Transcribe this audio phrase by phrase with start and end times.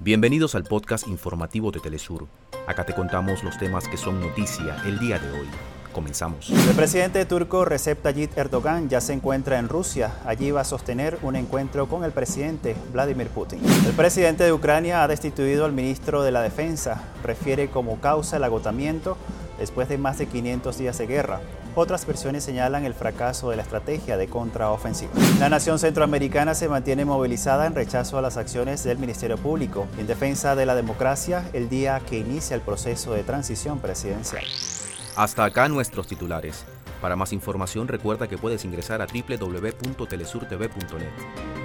[0.00, 2.26] Bienvenidos al podcast informativo de Telesur.
[2.66, 5.46] Acá te contamos los temas que son noticia el día de hoy.
[5.92, 6.50] Comenzamos.
[6.50, 10.12] El presidente turco Recep Tayyip Erdogan ya se encuentra en Rusia.
[10.26, 13.60] Allí va a sostener un encuentro con el presidente Vladimir Putin.
[13.86, 17.00] El presidente de Ucrania ha destituido al ministro de la Defensa.
[17.22, 19.16] Refiere como causa el agotamiento
[19.58, 21.40] después de más de 500 días de guerra.
[21.76, 25.10] Otras versiones señalan el fracaso de la estrategia de contraofensiva.
[25.40, 30.06] La nación centroamericana se mantiene movilizada en rechazo a las acciones del Ministerio Público en
[30.06, 34.44] defensa de la democracia el día que inicia el proceso de transición presidencial.
[35.16, 36.64] Hasta acá nuestros titulares.
[37.00, 41.63] Para más información recuerda que puedes ingresar a www.telesurtv.net.